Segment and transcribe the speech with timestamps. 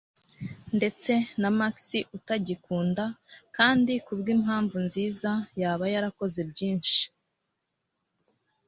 [0.77, 1.75] Ndetse na Max,
[2.17, 3.05] utagikunda,
[3.57, 5.31] kandi kubwimpamvu nziza,
[5.61, 7.01] yaba yarakoze byinshi